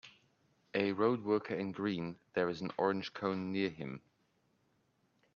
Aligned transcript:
A 0.73 0.93
road 0.93 1.23
worker 1.23 1.53
in 1.53 1.71
green, 1.73 2.17
there 2.33 2.49
is 2.49 2.59
an 2.61 2.71
orange 2.79 3.13
cone 3.13 3.51
near 3.51 3.69
him. 3.69 4.01